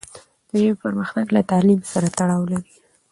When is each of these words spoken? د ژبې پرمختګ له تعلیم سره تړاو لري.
د 0.49 0.51
ژبې 0.63 0.75
پرمختګ 0.83 1.25
له 1.35 1.41
تعلیم 1.51 1.79
سره 1.91 2.07
تړاو 2.17 2.43
لري. 2.51 2.71